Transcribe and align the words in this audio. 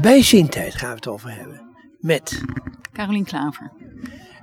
Bijziendheid 0.00 0.74
gaan 0.74 0.88
we 0.88 0.94
het 0.94 1.06
over 1.06 1.30
hebben. 1.30 1.60
Met 1.98 2.42
Carolien 2.92 3.24
Klaver. 3.24 3.72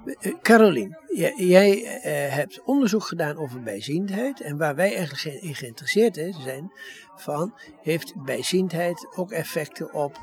uh, 0.06 0.34
Carolien. 0.42 0.98
Jij, 1.08 1.34
jij 1.38 1.78
uh, 1.78 2.34
hebt 2.36 2.64
onderzoek 2.64 3.04
gedaan 3.04 3.38
over 3.38 3.62
bijziendheid. 3.62 4.42
En 4.42 4.58
waar 4.58 4.76
wij 4.76 4.96
eigenlijk 4.96 5.42
in 5.44 5.56
geïnteresseerd 5.56 6.16
zijn, 6.44 6.72
van 7.16 7.54
heeft 7.82 8.14
bijziendheid 8.16 9.08
ook 9.16 9.32
effecten 9.32 9.94
op 9.94 10.18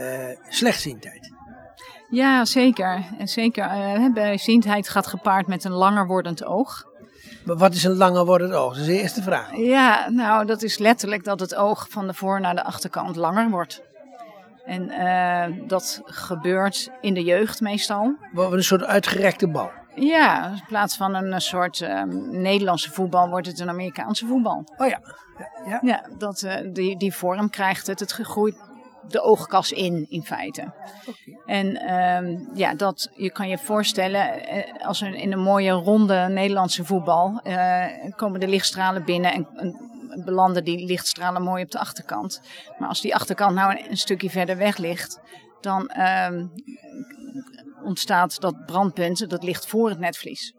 uh, 0.00 0.24
slechtziendheid? 0.48 1.32
Ja, 2.10 2.44
zeker. 2.44 3.04
En 3.18 3.28
zeker. 3.28 3.64
Uh, 3.64 4.12
bijziendheid 4.12 4.88
gaat 4.88 5.06
gepaard 5.06 5.46
met 5.46 5.64
een 5.64 5.72
langer 5.72 6.06
wordend 6.06 6.44
oog. 6.44 6.86
Maar 7.44 7.56
wat 7.56 7.74
is 7.74 7.84
een 7.84 7.96
langer 7.96 8.24
wordend 8.24 8.52
oog? 8.52 8.72
Dat 8.72 8.80
is 8.80 8.86
de 8.86 9.00
eerste 9.00 9.22
vraag. 9.22 9.56
Ja, 9.56 10.08
nou, 10.08 10.46
dat 10.46 10.62
is 10.62 10.78
letterlijk 10.78 11.24
dat 11.24 11.40
het 11.40 11.54
oog 11.54 11.86
van 11.90 12.06
de 12.06 12.14
voor 12.14 12.40
naar 12.40 12.54
de 12.54 12.64
achterkant 12.64 13.16
langer 13.16 13.50
wordt. 13.50 13.82
En 14.68 14.90
uh, 14.90 15.68
dat 15.68 16.00
gebeurt 16.04 16.90
in 17.00 17.14
de 17.14 17.22
jeugd 17.22 17.60
meestal. 17.60 18.16
Een 18.34 18.62
soort 18.62 18.84
uitgerekte 18.84 19.48
bal. 19.48 19.70
Ja, 19.94 20.46
in 20.46 20.64
plaats 20.66 20.96
van 20.96 21.14
een 21.14 21.40
soort 21.40 21.80
uh, 21.80 22.02
Nederlandse 22.30 22.90
voetbal 22.90 23.28
wordt 23.28 23.46
het 23.46 23.60
een 23.60 23.68
Amerikaanse 23.68 24.26
voetbal. 24.26 24.64
Oh 24.76 24.86
ja. 24.86 25.00
Ja, 25.38 25.70
ja. 25.70 25.78
ja 25.82 26.08
dat, 26.18 26.42
uh, 26.42 26.54
die, 26.72 26.96
die 26.96 27.14
vorm 27.14 27.50
krijgt 27.50 27.86
het. 27.86 28.00
Het 28.00 28.12
groeit 28.12 28.56
de 29.08 29.22
oogkas 29.22 29.72
in, 29.72 30.06
in 30.08 30.22
feite. 30.22 30.72
Okay. 31.06 31.38
En 31.46 31.66
uh, 31.66 32.38
ja, 32.54 32.74
dat, 32.74 33.10
je 33.16 33.30
kan 33.30 33.48
je 33.48 33.58
voorstellen, 33.58 34.30
als 34.82 35.00
er 35.00 35.14
in 35.14 35.32
een 35.32 35.42
mooie 35.42 35.70
ronde 35.70 36.28
Nederlandse 36.28 36.84
voetbal 36.84 37.40
uh, 37.44 37.84
komen 38.16 38.40
de 38.40 38.48
lichtstralen 38.48 39.04
binnen 39.04 39.32
en, 39.32 39.48
en, 39.56 39.97
belanden 40.24 40.64
die 40.64 40.86
lichtstralen 40.86 41.42
mooi 41.42 41.62
op 41.62 41.70
de 41.70 41.78
achterkant. 41.78 42.40
Maar 42.78 42.88
als 42.88 43.00
die 43.00 43.14
achterkant 43.14 43.54
nou 43.54 43.70
een, 43.70 43.90
een 43.90 43.96
stukje 43.96 44.30
verder 44.30 44.56
weg 44.56 44.76
ligt, 44.76 45.20
dan 45.60 45.90
uh, 45.96 46.42
ontstaat 47.84 48.40
dat 48.40 48.66
brandpunt, 48.66 49.30
dat 49.30 49.42
ligt 49.42 49.66
voor 49.66 49.88
het 49.88 49.98
netvlies. 49.98 50.54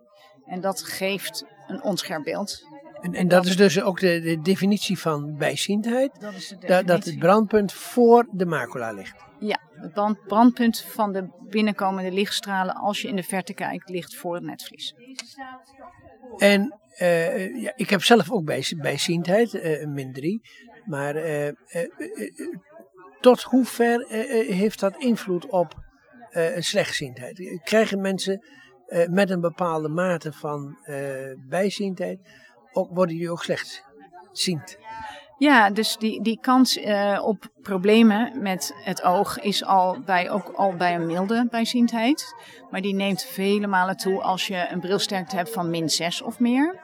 En 0.46 0.62
dat 0.62 0.84
geeft 0.84 1.46
een 1.68 1.84
onscherp 1.84 2.24
beeld. 2.24 2.64
En, 3.02 3.14
en 3.14 3.28
dat 3.28 3.46
is 3.46 3.56
dus 3.56 3.82
ook 3.82 4.00
de, 4.00 4.20
de 4.20 4.42
definitie 4.42 5.00
van 5.00 5.36
bijziendheid? 5.38 6.20
Dat, 6.20 6.34
is 6.34 6.48
de 6.48 6.68
dat, 6.68 6.88
dat 6.88 7.06
het 7.06 7.20
brandpunt 7.20 7.74
voor 7.74 8.28
de 8.32 8.46
macula 8.46 8.92
ligt? 8.92 9.16
Ja, 9.40 9.60
het 9.76 10.24
brandpunt 10.28 10.82
van 10.82 11.14
de 11.14 11.30
binnenkomende 11.50 12.12
lichtstralen 12.12 12.76
als 12.76 13.02
je 13.02 13.08
in 13.08 13.16
de 13.16 13.24
verte 13.24 13.54
kijkt, 13.54 13.90
ligt 13.90 14.16
voor 14.16 14.36
het 14.36 14.44
netvlies. 14.44 14.96
En 16.38 16.80
uh, 17.02 17.62
ja, 17.62 17.74
ik 17.76 17.90
heb 17.90 18.04
zelf 18.04 18.32
ook 18.32 18.46
bij, 18.46 18.74
bijziendheid, 18.78 19.54
uh, 19.54 19.86
min 19.86 20.14
3. 20.14 20.42
Maar 20.86 21.16
uh, 21.16 21.50
tot 23.20 23.42
hoever 23.42 24.06
heeft 24.48 24.80
dat 24.80 24.98
invloed 24.98 25.46
op 25.46 25.88
slechtziendheid? 26.58 27.60
Krijgen 27.64 28.02
mensen 28.02 28.46
met 29.10 29.30
een 29.30 29.42
bepaalde 29.42 29.90
mate 29.90 30.34
van 30.34 30.78
bijziendheid 31.48 32.20
ook, 32.80 32.90
worden 32.94 33.18
die 33.18 33.32
ook 33.32 33.44
slechtziend. 33.44 34.78
Ja, 35.38 35.70
dus 35.70 35.98
die, 35.98 36.24
die 36.24 36.40
kans 36.42 36.78
uh, 36.78 37.22
op 37.24 37.48
problemen 37.62 38.42
met 38.42 38.74
het 38.84 39.04
oog 39.04 39.40
is 39.40 39.66
al 39.66 40.00
bij, 40.06 40.30
ook 40.30 40.48
al 40.56 40.76
bij 40.76 40.96
een 40.96 41.06
milde 41.06 41.48
bijziendheid. 41.50 42.36
Maar 42.70 42.82
die 42.82 42.94
neemt 42.94 43.24
vele 43.24 43.68
malen 43.68 43.98
toe 43.98 44.22
als 44.22 44.48
je 44.48 44.68
een 44.70 44.80
brilsterkte 44.80 45.36
hebt 45.36 45.54
van 45.54 45.70
min 45.70 45.90
6 45.90 46.22
of 46.22 46.40
meer. 46.40 46.80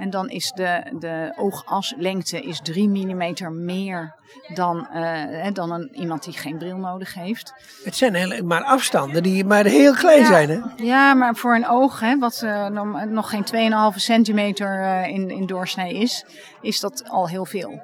En 0.00 0.10
dan 0.10 0.28
is 0.28 0.52
de, 0.52 0.82
de 0.98 1.32
oogaslengte 1.36 2.40
is 2.40 2.60
3 2.62 2.88
mm 2.88 3.64
meer 3.64 4.14
dan, 4.54 4.88
uh, 4.94 5.52
dan 5.52 5.72
een, 5.72 5.90
iemand 5.92 6.24
die 6.24 6.32
geen 6.32 6.58
bril 6.58 6.76
nodig 6.76 7.14
heeft. 7.14 7.54
Het 7.84 7.96
zijn 7.96 8.14
heel, 8.14 8.44
maar 8.44 8.62
afstanden 8.62 9.22
die 9.22 9.44
maar 9.44 9.64
heel 9.64 9.94
klein 9.94 10.20
ja, 10.20 10.26
zijn. 10.26 10.48
Hè? 10.48 10.60
Ja, 10.76 11.14
maar 11.14 11.34
voor 11.34 11.54
een 11.54 11.68
oog, 11.68 12.00
hè, 12.00 12.18
wat 12.18 12.40
uh, 12.44 12.66
nog 13.04 13.30
geen 13.30 13.72
2,5 13.92 13.96
centimeter 13.96 14.80
uh, 14.80 15.06
in, 15.06 15.30
in 15.30 15.46
doorsnee 15.46 15.94
is, 15.94 16.24
is 16.60 16.80
dat 16.80 17.08
al 17.08 17.28
heel 17.28 17.46
veel. 17.46 17.82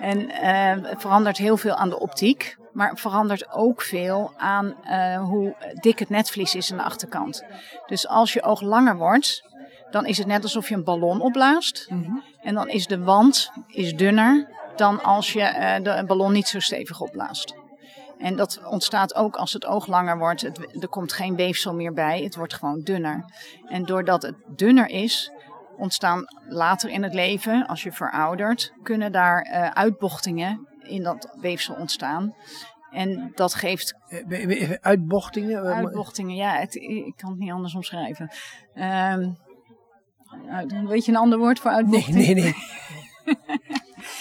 En 0.00 0.30
het 0.86 1.00
verandert 1.00 1.36
heel 1.36 1.56
veel 1.56 1.74
aan 1.74 1.88
de 1.88 1.98
optiek. 1.98 2.58
Maar 2.72 2.90
het 2.90 3.00
verandert 3.00 3.52
ook 3.52 3.82
veel 3.82 4.32
aan 4.36 4.74
hoe 5.18 5.54
dik 5.80 5.98
het 5.98 6.08
netvlies 6.08 6.54
is 6.54 6.70
aan 6.70 6.78
de 6.78 6.84
achterkant. 6.84 7.44
Dus 7.86 8.08
als 8.08 8.32
je 8.32 8.42
oog 8.42 8.60
langer 8.60 8.96
wordt, 8.96 9.49
dan 9.90 10.06
is 10.06 10.18
het 10.18 10.26
net 10.26 10.42
alsof 10.42 10.68
je 10.68 10.74
een 10.74 10.84
ballon 10.84 11.20
opblaast. 11.20 11.86
Mhm. 11.90 12.18
En 12.40 12.54
dan 12.54 12.68
is 12.68 12.86
de 12.86 13.02
wand 13.02 13.50
is 13.66 13.96
dunner 13.96 14.48
dan 14.76 15.02
als 15.02 15.32
je 15.32 15.40
uh, 15.40 15.98
de 15.98 16.04
ballon 16.06 16.32
niet 16.32 16.48
zo 16.48 16.60
stevig 16.60 17.00
opblaast. 17.00 17.54
En 18.18 18.36
dat 18.36 18.60
ontstaat 18.64 19.14
ook 19.14 19.36
als 19.36 19.52
het 19.52 19.66
oog 19.66 19.86
langer 19.86 20.18
wordt. 20.18 20.40
Het, 20.40 20.82
er 20.82 20.88
komt 20.88 21.12
geen 21.12 21.36
weefsel 21.36 21.74
meer 21.74 21.92
bij, 21.92 22.22
het 22.22 22.36
wordt 22.36 22.54
gewoon 22.54 22.80
dunner. 22.80 23.24
En 23.68 23.84
doordat 23.84 24.22
het 24.22 24.34
dunner 24.46 24.88
is, 24.88 25.32
ontstaan 25.76 26.24
later 26.48 26.90
in 26.90 27.02
het 27.02 27.14
leven, 27.14 27.66
als 27.66 27.82
je 27.82 27.92
veroudert, 27.92 28.72
kunnen 28.82 29.12
daar 29.12 29.46
uh, 29.46 29.70
uitbochtingen 29.70 30.68
in 30.82 31.02
dat 31.02 31.36
weefsel 31.40 31.74
ontstaan. 31.74 32.34
En 32.90 33.32
dat 33.34 33.54
geeft. 33.54 33.94
Uitbochtingen? 34.80 35.62
Uitbochtingen, 35.62 36.36
ja, 36.36 36.52
het, 36.52 36.74
ik 36.74 37.12
kan 37.16 37.30
het 37.30 37.38
niet 37.38 37.52
anders 37.52 37.74
omschrijven. 37.74 38.30
Um, 38.74 39.36
Weet 40.86 41.04
je 41.04 41.12
een 41.12 41.18
ander 41.18 41.38
woord 41.38 41.58
voor 41.58 41.70
uitbochting? 41.70 42.16
Nee, 42.16 42.34
nee, 42.34 42.42
nee. 42.42 42.54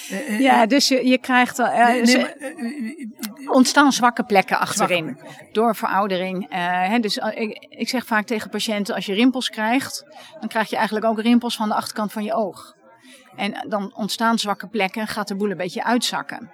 ja, 0.47 0.66
dus 0.66 0.88
je, 0.88 1.07
je 1.07 1.17
krijgt. 1.17 1.59
Uh, 1.59 1.85
nee, 1.88 2.01
nee, 2.01 2.17
maar, 2.17 2.35
uh, 2.38 3.51
ontstaan 3.51 3.91
zwakke 3.91 4.23
plekken 4.23 4.59
achterin. 4.59 4.97
Zwakke 4.97 5.22
plekken, 5.22 5.38
okay. 5.38 5.51
Door 5.51 5.75
veroudering. 5.75 6.45
Hè, 6.50 7.00
dus 7.00 7.17
ik, 7.17 7.66
ik 7.69 7.90
zeg 7.90 8.06
vaak 8.06 8.25
tegen 8.25 8.50
patiënten: 8.50 8.95
als 8.95 9.06
je 9.06 9.13
rimpels 9.13 9.50
krijgt, 9.50 10.06
dan 10.40 10.50
krijg 10.50 10.69
je 10.69 10.75
eigenlijk 10.75 11.06
ook 11.06 11.22
rimpels 11.22 11.56
van 11.56 11.67
de 11.67 11.75
achterkant 11.75 12.12
van 12.12 12.23
je 12.23 12.34
oog. 12.34 12.75
En 13.35 13.66
dan 13.67 13.96
ontstaan 13.96 14.40
zwakke 14.40 14.67
plekken, 14.67 15.07
gaat 15.07 15.28
de 15.28 15.35
boel 15.35 15.50
een 15.50 15.57
beetje 15.57 15.84
uitzakken. 15.84 16.51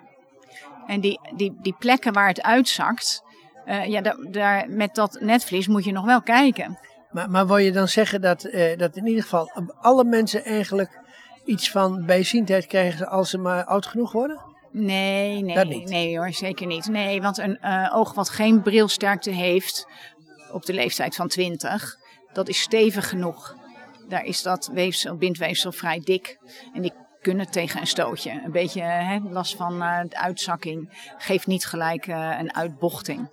En 0.87 0.99
die, 0.99 1.19
die, 1.35 1.57
die 1.61 1.75
plekken 1.79 2.13
waar 2.13 2.27
het 2.27 2.41
uitzakt, 2.41 3.23
ja, 3.87 4.01
daar, 4.01 4.17
daar, 4.31 4.69
met 4.69 4.95
dat 4.95 5.17
netvlies 5.21 5.67
moet 5.67 5.83
je 5.83 5.91
nog 5.91 6.05
wel 6.05 6.21
kijken. 6.21 6.79
Maar, 7.15 7.29
maar 7.29 7.47
wil 7.47 7.57
je 7.57 7.71
dan 7.71 7.87
zeggen 7.87 8.21
dat, 8.21 8.45
uh, 8.45 8.77
dat 8.77 8.95
in 8.95 9.07
ieder 9.07 9.23
geval 9.23 9.51
alle 9.81 10.03
mensen 10.03 10.43
eigenlijk 10.43 10.99
iets 11.45 11.71
van 11.71 12.05
bijziendheid 12.05 12.65
krijgen 12.65 13.07
als 13.07 13.29
ze 13.29 13.37
maar 13.37 13.65
oud 13.65 13.85
genoeg 13.85 14.11
worden? 14.11 14.41
Nee, 14.71 15.41
nee, 15.41 15.83
nee 15.83 16.17
hoor, 16.17 16.33
zeker 16.33 16.67
niet. 16.67 16.87
Nee, 16.87 17.21
want 17.21 17.37
een 17.37 17.57
uh, 17.61 17.91
oog 17.93 18.13
wat 18.13 18.29
geen 18.29 18.61
brilsterkte 18.61 19.29
heeft 19.29 19.87
op 20.51 20.65
de 20.65 20.73
leeftijd 20.73 21.15
van 21.15 21.27
20, 21.27 21.97
dat 22.33 22.47
is 22.47 22.61
stevig 22.61 23.09
genoeg. 23.09 23.55
Daar 24.09 24.23
is 24.23 24.41
dat 24.41 24.69
weefsel, 24.73 25.15
bindweefsel 25.15 25.71
vrij 25.71 26.01
dik. 26.03 26.37
En 26.73 26.81
die 26.81 26.93
kunnen 27.21 27.51
tegen 27.51 27.81
een 27.81 27.87
stootje. 27.87 28.41
Een 28.45 28.51
beetje 28.51 28.81
hè, 28.81 29.19
last 29.29 29.55
van 29.55 29.81
uh, 29.81 29.99
de 30.09 30.17
uitzakking 30.17 31.09
geeft 31.17 31.47
niet 31.47 31.65
gelijk 31.65 32.07
uh, 32.07 32.35
een 32.39 32.55
uitbochting. 32.55 33.29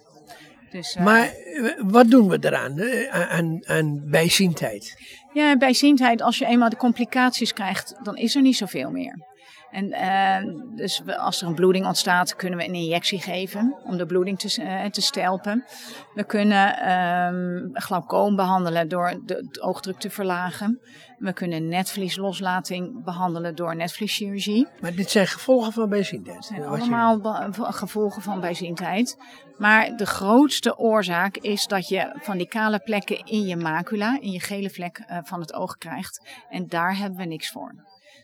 Dus, 0.72 0.97
uh, 0.97 1.05
maar 1.05 1.34
wat 1.78 2.10
doen 2.10 2.28
we 2.28 2.38
eraan, 2.41 2.83
aan, 3.28 3.60
aan 3.66 4.03
bijziendheid? 4.10 4.97
Ja, 5.33 5.56
bijziendheid, 5.56 6.22
als 6.22 6.38
je 6.38 6.47
eenmaal 6.47 6.69
de 6.69 6.77
complicaties 6.77 7.53
krijgt, 7.53 7.94
dan 8.03 8.16
is 8.16 8.34
er 8.34 8.43
niet 8.43 8.56
zoveel 8.56 8.91
meer. 8.91 9.31
En 9.72 9.87
uh, 9.87 10.55
dus 10.77 11.03
als 11.06 11.43
er 11.43 11.49
een 11.49 11.55
bloeding 11.55 11.87
ontstaat, 11.87 12.37
kunnen 12.37 12.59
we 12.59 12.65
een 12.65 12.75
injectie 12.75 13.21
geven 13.21 13.77
om 13.84 13.97
de 13.97 14.06
bloeding 14.06 14.38
te, 14.38 14.62
uh, 14.62 14.84
te 14.84 15.00
stelpen. 15.00 15.65
We 16.15 16.25
kunnen 16.25 16.93
um, 16.93 17.71
glaucoom 17.72 18.37
behandelen 18.37 18.88
door 18.88 19.21
de, 19.25 19.49
de, 19.50 19.62
oogdruk 19.62 19.99
te 19.99 20.10
verlagen. 20.10 20.81
We 21.19 21.33
kunnen 21.33 21.69
netvliesloslating 21.69 23.05
behandelen 23.05 23.55
door 23.55 23.77
netvlieschirurgie. 23.77 24.66
Maar 24.81 24.94
dit 24.94 25.10
zijn 25.10 25.27
gevolgen 25.27 25.72
van 25.72 25.89
bijziendheid? 25.89 26.37
Het 26.37 26.47
zijn 26.47 26.65
allemaal 26.65 27.21
gevolgen 27.54 28.22
van 28.22 28.41
bijziendheid. 28.41 29.16
Maar 29.59 29.97
de 29.97 30.07
grootste 30.07 30.78
oorzaak 30.78 31.36
is 31.36 31.66
dat 31.66 31.89
je 31.89 32.16
van 32.21 32.36
die 32.36 32.48
kale 32.48 32.78
plekken 32.78 33.24
in 33.24 33.47
je 33.47 33.57
macula, 33.57 34.19
in 34.21 34.30
je 34.30 34.41
gele 34.41 34.71
vlek 34.71 34.98
uh, 34.98 35.19
van 35.22 35.41
het 35.41 35.54
oog 35.54 35.77
krijgt. 35.77 36.21
En 36.51 36.69
daar 36.69 36.97
hebben 36.97 37.19
we 37.19 37.24
niks 37.24 37.51
voor. 37.51 37.74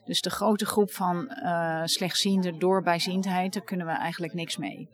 Dus 0.05 0.21
de 0.21 0.31
grote 0.31 0.67
groep 0.67 0.93
van 0.93 1.33
uh, 1.43 1.83
slechtzienden 1.85 2.59
door 2.59 2.83
bijziendheid, 2.83 3.53
daar 3.53 3.63
kunnen 3.63 3.87
we 3.87 3.93
eigenlijk 3.93 4.35
niks 4.35 4.57
mee. 4.57 4.89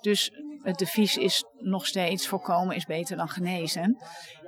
Dus 0.00 0.32
het 0.62 0.78
devies 0.78 1.16
is 1.16 1.44
nog 1.58 1.86
steeds 1.86 2.28
voorkomen 2.28 2.76
is 2.76 2.84
beter 2.84 3.16
dan 3.16 3.28
genezen. 3.28 3.98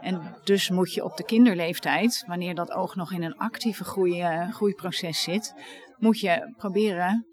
En 0.00 0.36
dus 0.44 0.70
moet 0.70 0.94
je 0.94 1.04
op 1.04 1.16
de 1.16 1.24
kinderleeftijd, 1.24 2.24
wanneer 2.26 2.54
dat 2.54 2.70
oog 2.70 2.94
nog 2.94 3.12
in 3.12 3.22
een 3.22 3.36
actieve 3.36 3.84
groei, 3.84 4.22
uh, 4.22 4.52
groeiproces 4.52 5.22
zit, 5.22 5.54
moet 5.98 6.20
je 6.20 6.54
proberen 6.56 7.26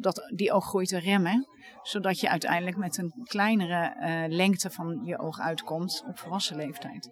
dat, 0.00 0.32
die 0.34 0.52
ooggroei 0.52 0.86
te 0.86 0.98
remmen. 0.98 1.46
Zodat 1.82 2.20
je 2.20 2.28
uiteindelijk 2.28 2.76
met 2.76 2.98
een 2.98 3.12
kleinere 3.24 3.96
uh, 4.00 4.36
lengte 4.36 4.70
van 4.70 5.00
je 5.04 5.18
oog 5.18 5.40
uitkomt 5.40 6.04
op 6.08 6.18
volwassen 6.18 6.56
leeftijd. 6.56 7.10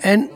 En 0.00 0.30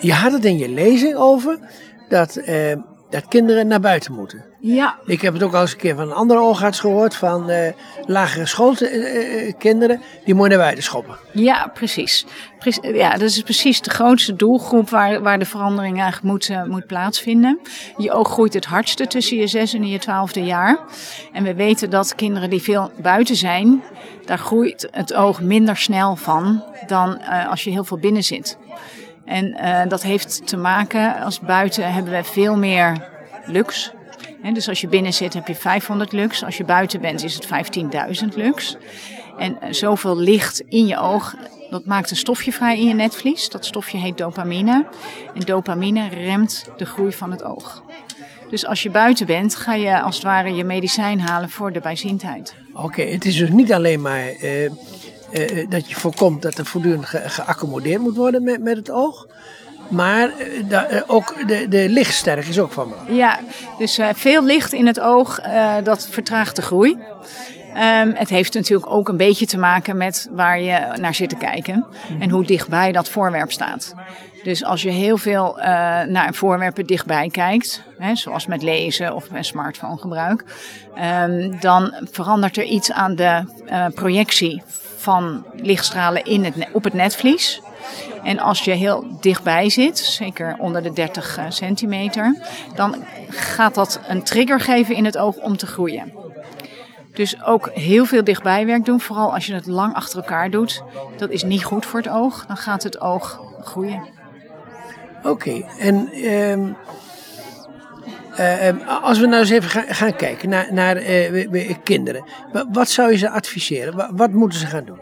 je 0.00 0.12
had 0.12 0.32
het 0.32 0.44
in 0.44 0.58
je 0.58 0.68
lezing 0.68 1.16
over 1.16 1.70
dat 2.08 2.36
eh, 2.36 2.76
dat 3.10 3.28
kinderen 3.28 3.66
naar 3.66 3.80
buiten 3.80 4.12
moeten. 4.12 4.44
Ja, 4.60 4.98
Ik 5.06 5.20
heb 5.20 5.32
het 5.32 5.42
ook 5.42 5.54
al 5.54 5.60
eens 5.60 5.72
een 5.72 5.78
keer 5.78 5.94
van 5.94 6.04
een 6.08 6.12
andere 6.14 6.40
oogarts 6.40 6.80
gehoord, 6.80 7.14
van 7.16 7.50
eh, 7.50 7.72
lagere 8.06 8.46
schoolkinderen, 8.46 10.00
die 10.24 10.34
moeten 10.34 10.48
naar 10.56 10.64
buiten 10.64 10.84
schoppen. 10.84 11.16
ja 11.32 11.70
precies. 11.74 12.26
Pre- 12.58 12.92
Ja, 12.92 13.10
dat 13.10 13.20
is 13.20 13.42
precies 13.42 13.80
de 13.80 13.90
grootste 13.90 14.36
doelgroep 14.36 14.90
waar, 14.90 15.22
waar 15.22 15.38
de 15.38 15.44
verandering 15.44 15.96
eigenlijk 16.00 16.32
moet, 16.32 16.48
eh, 16.48 16.64
moet 16.64 16.86
plaatsvinden. 16.86 17.58
Je 17.96 18.12
oog 18.12 18.28
groeit 18.30 18.54
het 18.54 18.64
hardste 18.64 19.06
tussen 19.06 19.36
je 19.36 19.46
zes 19.46 19.74
en 19.74 19.86
je 19.86 19.98
twaalfde 19.98 20.44
jaar. 20.44 20.78
En 21.32 21.42
we 21.44 21.54
weten 21.54 21.90
dat 21.90 22.14
kinderen 22.14 22.50
die 22.50 22.62
veel 22.62 22.90
buiten 23.02 23.36
zijn, 23.36 23.82
daar 24.24 24.38
groeit 24.38 24.88
het 24.90 25.14
oog 25.14 25.40
minder 25.40 25.76
snel 25.76 26.16
van 26.16 26.64
dan 26.86 27.18
eh, 27.18 27.48
als 27.50 27.64
je 27.64 27.70
heel 27.70 27.84
veel 27.84 27.98
binnen 27.98 28.22
zit. 28.24 28.58
En 29.28 29.54
eh, 29.54 29.88
dat 29.88 30.02
heeft 30.02 30.46
te 30.46 30.56
maken, 30.56 31.20
als 31.20 31.40
buiten 31.40 31.92
hebben 31.92 32.12
we 32.12 32.24
veel 32.24 32.56
meer 32.56 33.08
lux. 33.46 33.92
Dus 34.52 34.68
als 34.68 34.80
je 34.80 34.88
binnen 34.88 35.12
zit 35.12 35.34
heb 35.34 35.46
je 35.46 35.54
500 35.54 36.12
lux. 36.12 36.44
Als 36.44 36.56
je 36.56 36.64
buiten 36.64 37.00
bent 37.00 37.24
is 37.24 37.34
het 37.34 37.46
15.000 38.22 38.34
lux. 38.34 38.76
En 39.38 39.60
eh, 39.60 39.72
zoveel 39.72 40.16
licht 40.16 40.62
in 40.68 40.86
je 40.86 40.98
oog, 40.98 41.34
dat 41.70 41.84
maakt 41.84 42.10
een 42.10 42.16
stofje 42.16 42.52
vrij 42.52 42.78
in 42.78 42.86
je 42.86 42.94
netvlies. 42.94 43.48
Dat 43.48 43.64
stofje 43.64 43.98
heet 43.98 44.18
dopamine. 44.18 44.86
En 45.34 45.40
dopamine 45.40 46.08
remt 46.08 46.70
de 46.76 46.84
groei 46.84 47.12
van 47.12 47.30
het 47.30 47.42
oog. 47.42 47.82
Dus 48.50 48.66
als 48.66 48.82
je 48.82 48.90
buiten 48.90 49.26
bent, 49.26 49.54
ga 49.54 49.74
je 49.74 50.00
als 50.00 50.14
het 50.14 50.24
ware 50.24 50.54
je 50.54 50.64
medicijn 50.64 51.20
halen 51.20 51.50
voor 51.50 51.72
de 51.72 51.80
bijziendheid. 51.80 52.54
Oké, 52.72 53.02
het 53.02 53.24
is 53.24 53.36
dus 53.36 53.50
niet 53.50 53.72
alleen 53.72 54.00
maar 54.00 54.26
eh, 54.26 54.70
eh, 55.32 55.66
dat 55.68 55.88
je 55.88 55.94
voorkomt 55.94 56.42
dat 56.42 56.58
er 56.58 56.66
voortdurend 56.66 57.06
ge- 57.06 57.22
geaccommodeerd 57.28 58.00
moet 58.00 58.16
worden 58.16 58.42
met, 58.42 58.62
met 58.62 58.76
het 58.76 58.90
oog. 58.90 59.26
Maar 59.88 60.30
eh, 60.38 60.96
eh, 60.96 61.02
ook 61.06 61.34
de, 61.48 61.68
de 61.68 61.88
lichtsterk 61.88 62.46
is 62.46 62.58
ook 62.58 62.72
van 62.72 62.88
belang. 62.88 63.08
Ja, 63.10 63.38
dus 63.78 63.98
eh, 63.98 64.08
veel 64.14 64.44
licht 64.44 64.72
in 64.72 64.86
het 64.86 65.00
oog, 65.00 65.38
eh, 65.38 65.74
dat 65.82 66.08
vertraagt 66.10 66.56
de 66.56 66.62
groei. 66.62 66.98
Ehm, 67.74 68.10
het 68.14 68.28
heeft 68.28 68.54
natuurlijk 68.54 68.90
ook 68.90 69.08
een 69.08 69.16
beetje 69.16 69.46
te 69.46 69.58
maken 69.58 69.96
met 69.96 70.28
waar 70.32 70.60
je 70.60 70.86
naar 71.00 71.14
zit 71.14 71.28
te 71.28 71.36
kijken 71.36 71.86
en 72.20 72.30
hoe 72.30 72.44
dichtbij 72.44 72.92
dat 72.92 73.08
voorwerp 73.08 73.52
staat. 73.52 73.94
Dus 74.42 74.64
als 74.64 74.82
je 74.82 74.90
heel 74.90 75.16
veel 75.18 75.58
eh, 75.60 75.66
naar 76.02 76.34
voorwerpen 76.34 76.86
dichtbij 76.86 77.28
kijkt, 77.28 77.82
hè, 77.98 78.14
zoals 78.16 78.46
met 78.46 78.62
lezen 78.62 79.14
of 79.14 79.30
met 79.30 79.46
smartphone 79.46 79.98
gebruik, 79.98 80.44
ehm, 80.94 81.50
dan 81.60 81.94
verandert 82.10 82.56
er 82.56 82.64
iets 82.64 82.92
aan 82.92 83.14
de 83.14 83.44
eh, 83.66 83.86
projectie 83.94 84.62
van 85.08 85.44
lichtstralen 85.54 86.24
in 86.24 86.44
het, 86.44 86.54
op 86.72 86.84
het 86.84 86.92
netvlies. 86.92 87.60
En 88.22 88.38
als 88.38 88.64
je 88.64 88.70
heel 88.70 89.06
dichtbij 89.20 89.70
zit, 89.70 89.98
zeker 89.98 90.56
onder 90.58 90.82
de 90.82 90.92
30 90.92 91.36
eh, 91.36 91.44
centimeter, 91.48 92.36
dan 92.74 93.04
gaat 93.28 93.74
dat 93.74 94.00
een 94.08 94.22
trigger 94.22 94.60
geven 94.60 94.94
in 94.94 95.04
het 95.04 95.18
oog 95.18 95.36
om 95.36 95.56
te 95.56 95.66
groeien. 95.66 96.12
Dus 97.12 97.44
ook 97.44 97.70
heel 97.74 98.04
veel 98.04 98.24
dichtbijwerk 98.24 98.84
doen, 98.84 99.00
vooral 99.00 99.34
als 99.34 99.46
je 99.46 99.54
het 99.54 99.66
lang 99.66 99.94
achter 99.94 100.18
elkaar 100.18 100.50
doet, 100.50 100.82
dat 101.16 101.30
is 101.30 101.42
niet 101.42 101.64
goed 101.64 101.86
voor 101.86 102.00
het 102.00 102.08
oog. 102.08 102.46
Dan 102.46 102.56
gaat 102.56 102.82
het 102.82 103.00
oog 103.00 103.40
groeien. 103.60 104.02
Oké, 105.22 105.64
en 105.78 106.08
ehm, 106.12 106.72
eh, 108.38 108.68
ehm, 108.68 108.78
als 108.88 109.18
we 109.18 109.26
nou 109.26 109.40
eens 109.40 109.50
even 109.50 109.70
gaan, 109.70 109.84
gaan 109.94 110.16
kijken 110.16 110.48
naar, 110.48 110.72
naar 110.72 110.96
eh, 110.96 111.74
kinderen. 111.84 112.24
Wa- 112.52 112.66
Wat 112.72 112.88
zou 112.90 113.10
je 113.10 113.16
ze 113.16 113.30
adviseren? 113.30 113.96
Wa- 113.96 114.10
Wat 114.14 114.30
moeten 114.32 114.58
ze 114.58 114.66
gaan 114.66 114.84
doen? 114.84 115.00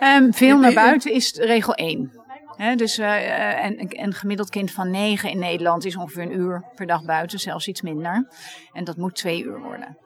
Ehm, 0.00 0.30
veel 0.32 0.54
Eh, 0.54 0.60
naar 0.60 0.70
eh, 0.70 0.76
buiten 0.76 1.12
is 1.12 1.32
regel 1.34 1.74
1. 1.74 2.12
dus, 2.76 2.98
eh, 2.98 3.16
eh, 3.16 3.64
en 3.64 3.80
een- 3.80 4.02
een 4.02 4.14
gemiddeld 4.14 4.50
kind 4.50 4.70
van 4.72 4.90
9 4.90 5.30
in 5.30 5.38
Nederland 5.38 5.84
is 5.84 5.96
ongeveer 5.96 6.22
een 6.22 6.38
uur 6.38 6.64
per 6.74 6.86
dag 6.86 7.04
buiten, 7.04 7.38
zelfs 7.38 7.68
iets 7.68 7.82
minder. 7.82 8.28
En 8.72 8.84
dat 8.84 8.96
moet 8.96 9.14
twee 9.14 9.42
uur 9.44 9.60
worden. 9.60 9.96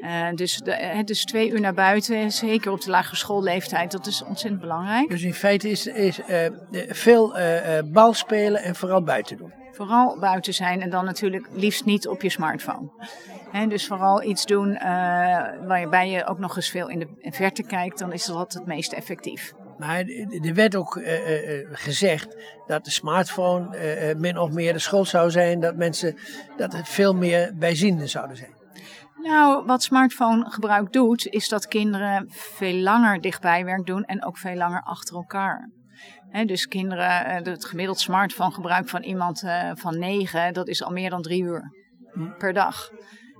Eh, 0.00 0.26
dus, 0.34 0.56
de, 0.56 0.70
eh, 0.72 1.04
dus 1.04 1.24
twee 1.24 1.50
uur 1.50 1.60
naar 1.60 1.74
buiten, 1.74 2.30
zeker 2.32 2.72
op 2.72 2.80
de 2.80 2.90
lagere 2.90 3.16
schoolleeftijd, 3.16 3.92
dat 3.92 4.06
is 4.06 4.22
ontzettend 4.24 4.60
belangrijk. 4.60 5.08
Dus 5.10 5.22
in 5.22 5.34
feite 5.34 5.70
is, 5.70 5.86
is 5.86 6.20
eh, 6.20 6.46
eh, 6.46 6.52
veel 6.88 7.36
eh, 7.36 7.78
eh, 7.78 7.84
bal 7.86 8.14
spelen 8.14 8.62
en 8.62 8.74
vooral 8.76 9.02
buiten 9.02 9.36
doen. 9.36 9.52
Vooral 9.76 10.18
buiten 10.18 10.54
zijn 10.54 10.80
en 10.80 10.90
dan 10.90 11.04
natuurlijk 11.04 11.48
liefst 11.52 11.84
niet 11.84 12.08
op 12.08 12.22
je 12.22 12.30
smartphone. 12.30 12.90
Dus 13.68 13.86
vooral 13.86 14.22
iets 14.22 14.44
doen 14.44 14.68
uh, 14.68 14.80
waarbij 15.66 16.10
je 16.10 16.26
ook 16.26 16.38
nog 16.38 16.56
eens 16.56 16.70
veel 16.70 16.88
in 16.88 16.98
de 16.98 17.30
verte 17.30 17.62
kijkt, 17.62 17.98
dan 17.98 18.12
is 18.12 18.24
dat 18.24 18.52
het 18.52 18.66
meest 18.66 18.92
effectief. 18.92 19.52
Maar 19.78 20.04
er 20.42 20.54
werd 20.54 20.76
ook 20.76 20.96
uh, 20.96 21.60
uh, 21.60 21.68
gezegd 21.72 22.36
dat 22.66 22.84
de 22.84 22.90
smartphone 22.90 24.14
min 24.18 24.38
of 24.38 24.50
meer 24.50 24.72
de 24.72 24.78
schuld 24.78 25.08
zou 25.08 25.30
zijn, 25.30 25.60
dat 25.60 25.76
mensen 25.76 26.16
dat 26.56 26.74
er 26.74 26.84
veel 26.84 27.14
meer 27.14 27.52
bijzienden 27.56 28.08
zouden 28.08 28.36
zijn. 28.36 28.54
Nou, 29.22 29.66
wat 29.66 29.82
smartphone 29.82 30.50
gebruik 30.50 30.92
doet, 30.92 31.26
is 31.26 31.48
dat 31.48 31.66
kinderen 31.66 32.26
veel 32.28 32.74
langer 32.74 33.20
dichtbijwerk 33.20 33.86
doen 33.86 34.04
en 34.04 34.24
ook 34.24 34.38
veel 34.38 34.54
langer 34.54 34.82
achter 34.82 35.16
elkaar. 35.16 35.70
Dus 36.46 36.68
kinderen, 36.68 37.44
het 37.44 37.64
gemiddeld 37.64 38.00
smartphone 38.00 38.50
gebruik 38.50 38.88
van 38.88 39.02
iemand 39.02 39.42
uh, 39.42 39.70
van 39.74 39.98
9, 39.98 40.52
dat 40.52 40.68
is 40.68 40.82
al 40.82 40.92
meer 40.92 41.10
dan 41.10 41.22
drie 41.22 41.42
uur 41.42 41.72
per 42.38 42.52
dag. 42.52 42.90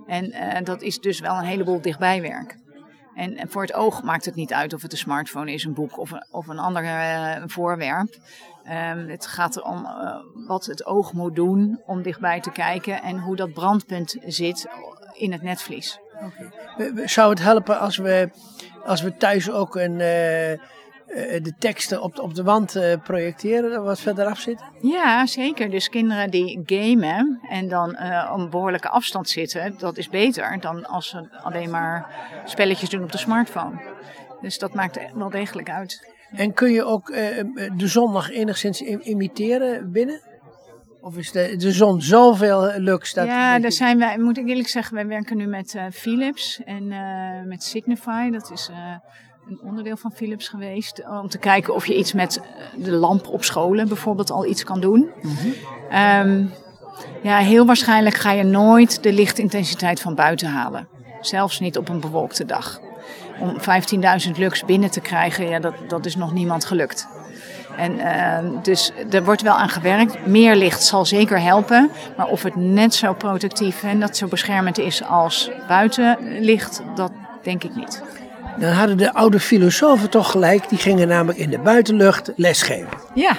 En 0.06 0.24
uh, 0.24 0.64
dat 0.64 0.82
is 0.82 0.98
dus 0.98 1.20
wel 1.20 1.36
een 1.36 1.44
heleboel 1.44 1.80
dichtbijwerk. 1.80 2.56
En, 3.14 3.48
voor 3.48 3.62
het 3.62 3.74
oog 3.74 4.02
maakt 4.02 4.24
het 4.24 4.34
niet 4.34 4.52
uit 4.52 4.74
of 4.74 4.82
het 4.82 4.92
een 4.92 4.98
smartphone 4.98 5.52
is, 5.52 5.64
een 5.64 5.74
boek 5.74 5.98
of 5.98 6.10
een, 6.10 6.26
of 6.30 6.46
een 6.46 6.58
ander 6.58 7.42
voorwerp. 7.46 8.16
Um, 8.64 9.08
het 9.08 9.26
gaat 9.26 9.56
erom 9.56 9.86
wat 10.46 10.66
het 10.66 10.86
oog 10.86 11.12
moet 11.12 11.34
doen 11.34 11.80
om 11.86 12.02
dichtbij 12.02 12.40
te 12.40 12.50
kijken 12.50 13.02
en 13.02 13.18
hoe 13.18 13.36
dat 13.36 13.52
brandpunt 13.52 14.16
zit 14.26 14.68
in 15.12 15.32
het 15.32 15.42
netvlies. 15.42 15.98
Zou 17.04 17.30
het 17.30 17.38
helpen 17.38 17.78
als 17.78 17.96
we, 17.96 18.30
als 18.84 19.02
we 19.02 19.16
thuis 19.16 19.50
ook 19.50 19.76
een, 19.76 20.00
de 21.42 21.54
teksten 21.58 22.02
op 22.02 22.16
de, 22.16 22.22
op 22.22 22.34
de 22.34 22.42
wand 22.42 22.76
uh, 22.76 22.94
projecteren, 23.02 23.82
wat 23.82 24.00
verderaf 24.00 24.38
zitten? 24.38 24.66
Ja, 24.80 25.26
zeker. 25.26 25.70
Dus 25.70 25.88
kinderen 25.88 26.30
die 26.30 26.62
gamen 26.64 27.40
en 27.48 27.68
dan 27.68 27.96
uh, 28.00 28.30
op 28.32 28.38
een 28.38 28.50
behoorlijke 28.50 28.88
afstand 28.88 29.28
zitten, 29.28 29.74
dat 29.78 29.96
is 29.96 30.08
beter 30.08 30.60
dan 30.60 30.86
als 30.86 31.08
ze 31.08 31.38
alleen 31.42 31.70
maar 31.70 32.06
spelletjes 32.44 32.90
doen 32.90 33.02
op 33.02 33.12
de 33.12 33.18
smartphone. 33.18 33.82
Dus 34.40 34.58
dat 34.58 34.74
maakt 34.74 34.98
wel 35.14 35.30
degelijk 35.30 35.70
uit. 35.70 36.14
En 36.30 36.52
kun 36.52 36.72
je 36.72 36.84
ook 36.84 37.08
uh, 37.08 37.16
de 37.76 37.86
zon 37.86 38.12
nog 38.12 38.30
enigszins 38.30 38.80
imiteren 38.80 39.92
binnen? 39.92 40.20
Of 41.00 41.16
is 41.16 41.32
de, 41.32 41.56
de 41.56 41.72
zon 41.72 42.00
zoveel 42.00 42.72
lux? 42.76 43.14
Dat 43.14 43.26
ja, 43.26 43.58
daar 43.58 43.72
zijn 43.72 43.98
wij, 43.98 44.18
moet 44.18 44.38
ik 44.38 44.48
eerlijk 44.48 44.68
zeggen, 44.68 44.94
wij 44.94 45.06
werken 45.06 45.36
nu 45.36 45.46
met 45.46 45.74
uh, 45.74 45.84
Philips 45.92 46.62
en 46.64 46.82
uh, 46.82 47.42
met 47.44 47.62
Signify. 47.62 48.30
Dat 48.30 48.50
is 48.50 48.70
een 49.48 49.60
onderdeel 49.62 49.96
van 49.96 50.12
Philips 50.12 50.48
geweest. 50.48 51.02
Om 51.22 51.28
te 51.28 51.38
kijken 51.38 51.74
of 51.74 51.86
je 51.86 51.96
iets 51.96 52.12
met 52.12 52.40
de 52.76 52.90
lamp 52.90 53.28
op 53.28 53.44
scholen 53.44 53.88
bijvoorbeeld 53.88 54.30
al 54.30 54.46
iets 54.46 54.64
kan 54.64 54.80
doen. 54.80 55.10
Um, 56.22 56.52
ja, 57.22 57.38
heel 57.38 57.66
waarschijnlijk 57.66 58.16
ga 58.16 58.32
je 58.32 58.42
nooit 58.42 59.02
de 59.02 59.12
lichtintensiteit 59.12 60.00
van 60.00 60.14
buiten 60.14 60.48
halen. 60.48 60.88
Zelfs 61.20 61.60
niet 61.60 61.78
op 61.78 61.88
een 61.88 62.00
bewolkte 62.00 62.44
dag. 62.44 62.80
Om 63.40 63.56
15.000 64.26 64.30
lux 64.36 64.64
binnen 64.64 64.90
te 64.90 65.00
krijgen, 65.00 65.48
ja, 65.48 65.58
dat, 65.58 65.74
dat 65.88 66.06
is 66.06 66.16
nog 66.16 66.32
niemand 66.32 66.64
gelukt. 66.64 67.08
En 67.76 67.92
uh, 67.92 68.62
dus 68.62 68.92
er 69.10 69.24
wordt 69.24 69.42
wel 69.42 69.54
aan 69.54 69.68
gewerkt. 69.68 70.26
Meer 70.26 70.56
licht 70.56 70.82
zal 70.82 71.04
zeker 71.04 71.40
helpen. 71.40 71.90
Maar 72.16 72.26
of 72.26 72.42
het 72.42 72.56
net 72.56 72.94
zo 72.94 73.12
protectief 73.12 73.82
en 73.82 74.00
dat 74.00 74.16
zo 74.16 74.26
beschermend 74.26 74.78
is 74.78 75.04
als 75.04 75.50
buitenlicht, 75.68 76.82
dat 76.94 77.12
denk 77.42 77.64
ik 77.64 77.74
niet. 77.74 78.02
Dan 78.58 78.72
hadden 78.72 78.96
de 78.96 79.12
oude 79.12 79.40
filosofen 79.40 80.10
toch 80.10 80.30
gelijk. 80.30 80.68
Die 80.68 80.78
gingen 80.78 81.08
namelijk 81.08 81.38
in 81.38 81.50
de 81.50 81.58
buitenlucht 81.58 82.32
lesgeven. 82.36 82.88
Ja, 83.14 83.36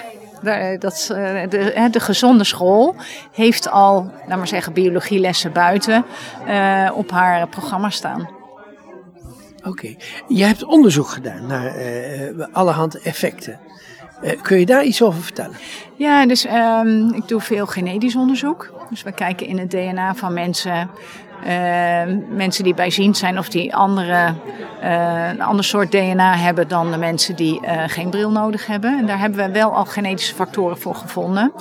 dat, 0.79 1.09
eh, 1.11 1.49
de, 1.49 1.87
de, 1.91 1.99
gezonde 1.99 2.43
school 2.43 2.95
heeft 3.31 3.69
al, 3.69 4.11
laat 4.27 4.37
maar 4.37 4.47
zeggen, 4.47 4.73
biologielessen 4.73 5.51
buiten 5.51 6.05
uh, 6.47 6.91
op 6.93 7.11
haar 7.11 7.47
programma 7.47 7.89
staan. 7.89 8.29
Oké, 9.57 9.67
okay. 9.69 9.97
je 10.27 10.43
hebt 10.43 10.63
onderzoek 10.63 11.07
gedaan 11.07 11.47
naar 11.47 11.77
uh, 11.77 12.45
allerhand 12.51 13.01
effecten. 13.01 13.59
Uh, 14.23 14.41
kun 14.41 14.59
je 14.59 14.65
daar 14.65 14.83
iets 14.83 15.01
over 15.01 15.21
vertellen? 15.21 15.57
Ja, 15.95 16.25
dus 16.25 16.45
um, 16.45 17.13
ik 17.13 17.27
doe 17.27 17.41
veel 17.41 17.65
genetisch 17.65 18.15
onderzoek. 18.15 18.73
Dus 18.89 19.03
we 19.03 19.11
kijken 19.11 19.47
in 19.47 19.57
het 19.57 19.71
DNA 19.71 20.15
van 20.15 20.33
mensen, 20.33 20.89
mensen 22.29 22.63
die 22.63 22.73
bijziend 22.73 23.17
zijn 23.17 23.37
of 23.37 23.49
die 23.49 23.75
andere, 23.75 24.33
uh, 24.83 25.29
een 25.29 25.41
ander 25.41 25.65
soort 25.65 25.91
DNA 25.91 26.35
hebben 26.35 26.67
dan 26.67 26.91
de 26.91 26.97
mensen 26.97 27.35
die 27.35 27.59
geen 27.87 28.09
bril 28.09 28.31
nodig 28.31 28.65
hebben. 28.65 28.97
En 28.97 29.05
daar 29.05 29.19
hebben 29.19 29.45
we 29.45 29.51
wel 29.51 29.73
al 29.73 29.85
genetische 29.85 30.35
factoren 30.35 30.77
voor 30.77 30.95
gevonden. 30.95 31.51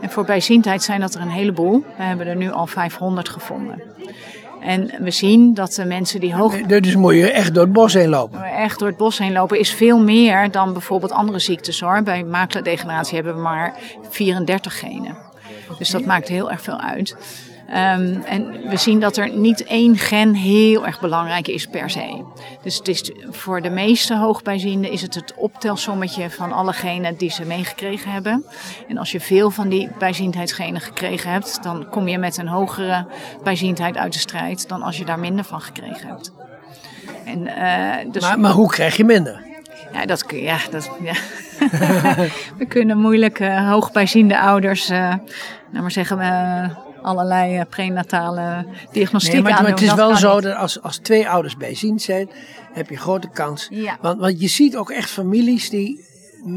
En 0.00 0.10
voor 0.10 0.24
bijziendheid 0.24 0.82
zijn 0.82 1.00
dat 1.00 1.14
er 1.14 1.20
een 1.20 1.28
heleboel. 1.28 1.84
We 1.96 2.02
hebben 2.02 2.26
er 2.26 2.36
nu 2.36 2.50
al 2.50 2.66
500 2.66 3.28
gevonden. 3.28 3.82
En 4.66 4.90
we 4.98 5.10
zien 5.10 5.54
dat 5.54 5.72
de 5.74 5.84
mensen 5.84 6.20
die 6.20 6.34
hoog... 6.34 6.60
Dus 6.62 6.96
moet 6.96 7.14
je 7.14 7.30
echt 7.30 7.54
door 7.54 7.64
het 7.64 7.72
bos 7.72 7.92
heen 7.92 8.08
lopen? 8.08 8.44
Echt 8.44 8.78
door 8.78 8.88
het 8.88 8.96
bos 8.96 9.18
heen 9.18 9.32
lopen 9.32 9.58
is 9.58 9.72
veel 9.72 9.98
meer 9.98 10.50
dan 10.50 10.72
bijvoorbeeld 10.72 11.12
andere 11.12 11.38
ziektes 11.38 11.80
hoor. 11.80 12.02
Bij 12.02 12.24
makelaardegeneratie 12.24 13.14
hebben 13.14 13.34
we 13.34 13.40
maar 13.40 13.74
34 14.10 14.78
genen. 14.78 15.16
Dus 15.78 15.90
dat 15.90 16.04
maakt 16.04 16.28
heel 16.28 16.50
erg 16.50 16.62
veel 16.62 16.80
uit. 16.80 17.16
Ehm, 17.68 18.20
en 18.24 18.68
we 18.68 18.76
zien 18.76 19.00
dat 19.00 19.16
er 19.16 19.30
niet 19.30 19.64
één 19.64 19.96
gen 19.96 20.34
heel 20.34 20.86
erg 20.86 21.00
belangrijk 21.00 21.48
is 21.48 21.66
per 21.66 21.90
se. 21.90 22.24
Dus 22.62 22.76
het 22.76 22.88
is 22.88 23.10
voor 23.30 23.62
de 23.62 23.70
meeste 23.70 24.16
hoogbijzienden 24.16 24.90
is 24.90 25.02
het 25.02 25.14
het 25.14 25.34
optelsommetje 25.36 26.30
van 26.30 26.52
alle 26.52 26.72
genen 26.72 27.16
die 27.16 27.30
ze 27.30 27.44
meegekregen 27.44 28.10
hebben. 28.10 28.44
En 28.88 28.98
als 28.98 29.12
je 29.12 29.20
veel 29.20 29.50
van 29.50 29.68
die 29.68 29.88
bijziendheidsgenen 29.98 30.80
gekregen 30.80 31.30
hebt, 31.30 31.62
dan 31.62 31.88
kom 31.90 32.08
je 32.08 32.18
met 32.18 32.36
een 32.36 32.48
hogere 32.48 33.06
bijziendheid 33.42 33.96
uit 33.96 34.12
de 34.12 34.18
strijd 34.18 34.68
dan 34.68 34.82
als 34.82 34.96
je 34.96 35.04
daar 35.04 35.18
minder 35.18 35.44
van 35.44 35.60
gekregen 35.60 36.08
hebt. 36.08 36.32
En, 37.24 37.40
uh, 37.40 38.12
dus... 38.12 38.22
maar, 38.22 38.40
maar 38.40 38.52
hoe 38.52 38.68
krijg 38.68 38.96
je 38.96 39.04
minder? 39.04 39.44
Ja, 39.92 40.06
dat, 40.06 40.24
ja, 40.28 40.58
dat, 40.70 40.90
ja. 41.02 41.14
we 42.58 42.66
kunnen 42.68 42.98
moeilijk 42.98 43.40
uh, 43.40 43.68
hoogbijziende 43.68 44.40
ouders, 44.40 44.90
uh, 44.90 44.98
nou 45.70 45.82
maar 45.82 45.90
zeggen, 45.90 46.18
allerlei 47.06 47.64
prenatale 47.64 48.66
diagnostiek 48.92 49.32
nee, 49.32 49.42
maar, 49.42 49.66
het 49.66 49.80
is 49.80 49.94
wel 49.94 50.16
zo 50.16 50.40
dat 50.40 50.56
als, 50.56 50.82
als 50.82 50.98
twee 50.98 51.28
ouders 51.28 51.56
bijziend 51.56 52.02
zijn, 52.02 52.30
heb 52.72 52.88
je 52.88 52.96
grote 52.96 53.28
kans. 53.28 53.66
Ja. 53.70 53.98
Want, 54.00 54.20
want 54.20 54.40
je 54.40 54.48
ziet 54.48 54.76
ook 54.76 54.90
echt 54.90 55.10
families 55.10 55.70
die 55.70 56.04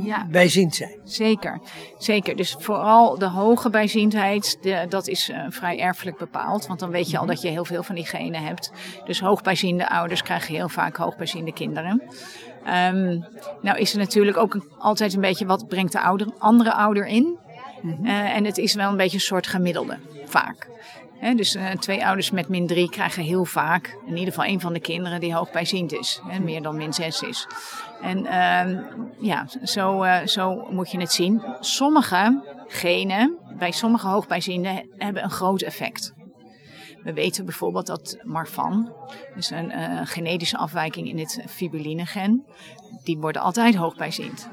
ja. 0.03 0.27
bijziend 0.31 0.75
zijn. 0.75 0.99
Zeker, 1.03 1.59
zeker. 1.97 2.35
Dus 2.35 2.55
vooral 2.59 3.17
de 3.17 3.27
hoge 3.27 3.69
bijziendheid, 3.69 4.57
de, 4.61 4.85
dat 4.89 5.07
is 5.07 5.29
uh, 5.29 5.45
vrij 5.49 5.79
erfelijk 5.79 6.17
bepaald. 6.17 6.67
Want 6.67 6.79
dan 6.79 6.89
weet 6.89 7.09
je 7.09 7.17
al 7.17 7.25
dat 7.25 7.41
je 7.41 7.47
heel 7.47 7.65
veel 7.65 7.83
van 7.83 7.95
die 7.95 8.05
genen 8.05 8.43
hebt. 8.43 8.71
Dus 9.05 9.19
hoogbijziende 9.19 9.89
ouders 9.89 10.23
krijgen 10.23 10.55
heel 10.55 10.69
vaak 10.69 10.95
hoogbijziende 10.95 11.53
kinderen. 11.53 12.01
Um, 12.67 13.25
nou 13.61 13.77
is 13.77 13.93
er 13.93 13.99
natuurlijk 13.99 14.37
ook 14.37 14.65
altijd 14.77 15.13
een 15.13 15.21
beetje 15.21 15.45
wat 15.45 15.67
brengt 15.67 15.91
de 15.91 15.99
ouder, 16.01 16.27
andere 16.37 16.73
ouder 16.73 17.05
in. 17.05 17.37
Mm 17.81 18.05
en 18.05 18.45
het 18.45 18.57
is 18.57 18.74
wel 18.74 18.89
een 18.89 18.98
beetje 18.98 19.17
een 19.17 19.24
soort 19.24 19.48
gemiddelde, 19.48 19.98
vaak. 20.25 20.67
dus 21.36 21.55
uh, 21.55 21.69
twee 21.71 22.05
ouders 22.05 22.31
met 22.31 22.48
min 22.48 22.67
3 22.67 22.89
krijgen 22.89 23.24
heel 23.24 23.45
vaak, 23.45 23.98
in 24.05 24.17
ieder 24.17 24.33
geval 24.33 24.50
een 24.50 24.59
van 24.59 24.74
de 24.74 24.79
kinderen 24.79 25.19
die 25.19 25.33
hoogbijziend 25.33 25.93
is. 25.93 26.21
He, 26.27 26.39
meer 26.39 26.62
dan 26.62 26.77
min 26.77 26.93
6 26.93 27.21
is. 27.21 27.48
En 28.01 28.19
uh, 28.19 28.79
ja, 29.19 29.48
zo, 29.63 30.03
uh, 30.03 30.17
zo 30.25 30.67
moet 30.69 30.91
je 30.91 31.00
het 31.00 31.12
zien. 31.12 31.43
Sommige 31.59 32.43
genen, 32.67 33.38
bij 33.57 33.71
sommige 33.71 34.07
hoogbijzienden, 34.07 34.89
hebben 34.98 35.24
een 35.24 35.31
groot 35.31 35.62
effect. 35.62 36.13
We 37.03 37.13
weten 37.13 37.45
bijvoorbeeld 37.45 37.87
dat 37.87 38.17
Marfan, 38.23 38.93
dus 39.35 39.49
een 39.49 39.71
uh, 39.71 40.01
genetische 40.03 40.57
afwijking 40.57 41.07
in 41.07 41.19
het 41.19 41.43
fibuline-gen, 41.47 42.45
die 43.03 43.17
worden 43.17 43.41
altijd 43.41 43.75
hoogbijziend. 43.75 44.49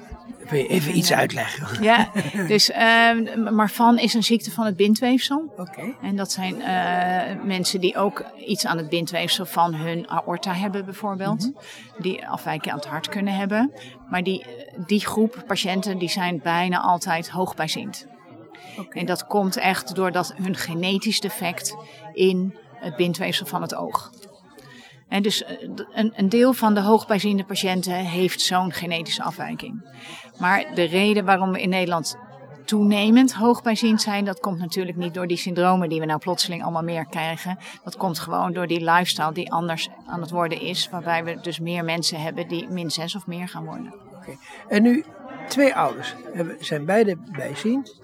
Wil 0.49 0.59
je 0.59 0.67
even 0.67 0.97
iets 0.97 1.13
uitleggen? 1.13 1.83
Ja, 1.83 2.11
dus 2.49 2.71
uh, 2.71 3.51
Marfan 3.51 3.99
is 3.99 4.15
een 4.15 4.23
ziekte 4.23 4.51
van 4.51 4.65
het 4.65 4.77
bindweefsel. 4.77 5.53
Oké. 5.57 5.95
En 6.03 6.17
dat 6.17 6.33
zijn 6.33 6.55
uh, 6.55 7.45
mensen 7.45 7.81
die 7.81 7.97
ook 7.97 8.25
iets 8.47 8.67
aan 8.67 8.77
het 8.77 8.89
bindweefsel 8.89 9.47
van 9.47 9.75
hun 9.75 10.09
aorta 10.09 10.53
hebben 10.53 10.85
bijvoorbeeld. 10.85 11.45
Mm 11.45 11.57
-hmm. 11.57 12.03
Die 12.03 12.29
afwijking 12.29 12.73
aan 12.73 12.79
het 12.79 12.89
hart 12.89 13.09
kunnen 13.09 13.35
hebben. 13.35 13.73
Maar 14.11 14.23
die, 14.23 14.47
die 14.87 15.01
groep 15.01 15.45
patiënten 15.47 15.99
die 15.99 16.11
zijn 16.11 16.41
bijna 16.43 16.81
altijd 16.81 17.31
hoogbijziend. 17.31 18.07
En 18.91 19.07
dat 19.07 19.27
komt 19.27 19.57
echt 19.57 19.95
doordat 19.95 20.35
hun 20.43 20.57
genetisch 20.57 21.21
defect 21.21 21.77
in 22.13 22.57
het 22.75 22.97
bindweefsel 22.97 23.47
van 23.47 23.63
het 23.63 23.75
oog. 23.75 24.11
En 25.09 25.23
dus 25.23 25.45
eh, 25.45 25.57
een, 25.95 26.13
een 26.17 26.29
deel 26.29 26.53
van 26.53 26.75
de 26.75 26.81
hoogbijziende 26.81 27.45
patiënten 27.45 27.95
heeft 27.95 28.41
zo'n 28.41 28.73
genetische 28.73 29.23
afwijking. 29.23 29.89
Maar 30.39 30.75
de 30.75 30.85
reden 30.85 31.25
waarom 31.25 31.53
we 31.53 31.63
in 31.63 31.69
Nederland 31.69 32.17
toenemend 32.65 33.35
hoogbijziend 33.35 34.03
zijn, 34.03 34.25
dat 34.25 34.41
komt 34.41 34.59
natuurlijk 34.59 34.97
niet 34.97 35.15
door 35.15 35.27
die 35.27 35.37
syndromen 35.37 35.89
die 35.89 36.01
we 36.01 36.07
nou 36.07 36.19
plotseling 36.19 36.63
allemaal 36.63 36.83
meer 36.83 37.07
krijgen. 37.07 37.59
Dat 37.85 37.97
komt 37.97 38.19
gewoon 38.19 38.53
door 38.53 38.67
die 38.67 38.81
lifestyle 38.81 39.33
die 39.33 39.53
anders 39.53 39.89
aan 40.07 40.21
het 40.21 40.31
worden 40.31 40.61
is, 40.61 40.89
waarbij 40.91 41.25
we 41.25 41.41
dus 41.41 41.61
meer 41.61 41.85
mensen 41.85 42.21
hebben 42.21 42.49
die 42.49 42.69
min 42.69 42.91
6 42.91 43.17
of 43.17 43.27
meer 43.27 43.49
gaan 43.49 43.65
worden. 43.65 43.95
En 44.69 44.83
nu, 44.83 45.05
twee 45.49 45.75
ouders 45.75 46.15
zijn 46.61 46.85
beide 46.85 47.17
bijziend 47.33 48.01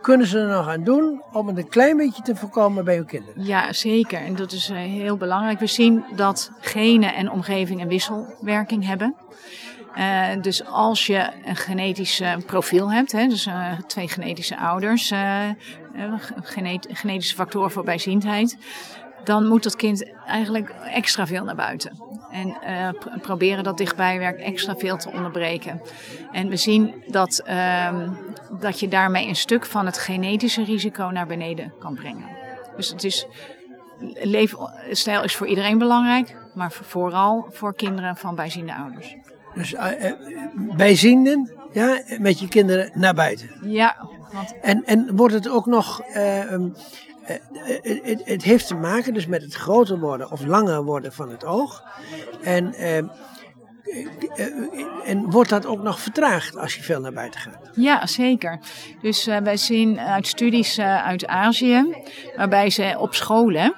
kunnen 0.00 0.26
ze 0.26 0.38
er 0.38 0.48
nog 0.48 0.68
aan 0.68 0.84
doen 0.84 1.22
om 1.32 1.46
het 1.46 1.56
een 1.56 1.68
klein 1.68 1.96
beetje 1.96 2.22
te 2.22 2.36
voorkomen 2.36 2.84
bij 2.84 2.96
uw 2.96 3.04
kinderen? 3.04 3.44
Ja, 3.44 3.72
zeker. 3.72 4.18
En 4.20 4.36
dat 4.36 4.52
is 4.52 4.70
eh, 4.70 4.76
heel 4.76 5.16
belangrijk. 5.16 5.58
We 5.58 5.66
zien 5.66 6.04
dat 6.16 6.50
genen 6.60 7.14
en 7.14 7.30
omgeving 7.30 7.80
een 7.80 7.88
wisselwerking 7.88 8.86
hebben. 8.86 9.14
Uh, 9.96 10.26
dus 10.40 10.64
als 10.64 11.06
je 11.06 11.30
een 11.44 11.56
genetisch 11.56 12.20
uh, 12.20 12.32
profiel 12.46 12.92
hebt, 12.92 13.12
hè, 13.12 13.26
dus 13.26 13.48
twee 13.86 14.08
genetische 14.08 14.58
ouders, 14.58 15.12
genet 16.42 16.88
genetische 16.90 17.34
factoren 17.34 17.70
voor 17.70 17.84
bijziendheid, 17.84 18.56
dan 19.24 19.46
moet 19.46 19.62
dat 19.62 19.76
kind 19.76 20.10
eigenlijk 20.26 20.74
extra 20.84 21.26
veel 21.26 21.44
naar 21.44 21.54
buiten. 21.54 21.98
En 22.30 22.56
proberen 23.22 23.64
dat 23.64 23.78
dichtbijwerk 23.78 24.38
extra 24.38 24.76
veel 24.76 24.96
te 24.96 25.10
onderbreken. 25.10 25.80
En 26.32 26.48
we 26.48 26.56
zien 26.56 26.94
dat, 27.06 27.42
uh, 27.48 28.08
dat 28.58 28.80
je 28.80 28.88
daarmee 28.88 29.28
een 29.28 29.36
stuk 29.36 29.66
van 29.66 29.86
het 29.86 29.98
genetische 29.98 30.64
risico 30.64 31.04
naar 31.04 31.26
beneden 31.26 31.72
kan 31.78 31.94
brengen. 31.94 32.28
Dus 32.76 32.88
het 32.88 33.04
is, 33.04 33.26
leefstijl 34.14 35.22
is 35.22 35.36
voor 35.36 35.46
iedereen 35.46 35.78
belangrijk, 35.78 36.36
maar 36.54 36.72
vooral 36.72 37.46
voor 37.50 37.74
kinderen 37.74 38.16
van 38.16 38.34
bijziende 38.34 38.74
ouders. 38.74 39.16
Dus 39.54 39.72
uh, 39.72 40.12
bijzienden, 40.76 41.52
ja, 41.72 42.02
met 42.18 42.40
je 42.40 42.48
kinderen 42.48 42.90
naar 42.94 43.14
buiten. 43.14 43.50
Ja. 43.62 44.08
Want... 44.32 44.60
En, 44.60 44.84
en 44.84 45.16
wordt 45.16 45.34
het 45.34 45.48
ook 45.48 45.66
nog 45.66 46.00
ehm, 46.00 46.68
uh, 47.30 48.24
het, 48.24 48.42
heeft 48.42 48.66
te 48.66 48.74
maken 48.74 49.14
dus 49.14 49.26
met 49.26 49.42
het 49.42 49.54
groter 49.54 49.98
worden 49.98 50.30
of 50.30 50.44
langer 50.44 50.82
worden 50.82 51.12
van 51.12 51.30
het 51.30 51.44
oog. 51.44 51.84
En, 52.42 52.74
uh, 52.80 52.98
en 55.04 55.30
wordt 55.30 55.50
dat 55.50 55.66
ook 55.66 55.82
nog 55.82 56.00
vertraagd 56.00 56.56
als 56.56 56.74
je 56.74 56.82
veel 56.82 57.00
naar 57.00 57.12
buiten 57.12 57.40
gaat? 57.40 57.70
Ja, 57.74 58.06
zeker. 58.06 58.58
Dus 59.02 59.24
wij 59.24 59.56
zien 59.56 60.00
uit 60.00 60.26
studies 60.26 60.78
uit 60.80 61.26
Azië, 61.26 61.96
waarbij 62.36 62.70
ze 62.70 62.94
op 62.98 63.14
scholen 63.14 63.74